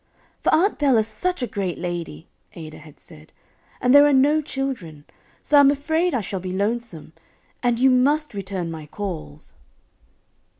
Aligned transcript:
"For 0.41 0.51
Aunt 0.51 0.79
Bell 0.79 0.97
is 0.97 1.05
such 1.05 1.43
a 1.43 1.45
great 1.47 1.77
lady," 1.77 2.27
Ada 2.53 2.79
had 2.79 2.99
said, 2.99 3.31
"and 3.79 3.93
there 3.93 4.07
are 4.07 4.11
no 4.13 4.41
children; 4.41 5.05
so 5.43 5.59
I'm 5.59 5.69
afraid 5.69 6.15
I 6.15 6.21
shall 6.21 6.39
be 6.39 6.51
lonesome; 6.51 7.13
and 7.61 7.77
you 7.77 7.91
must 7.91 8.33
return 8.33 8.71
my 8.71 8.87
calls." 8.87 9.53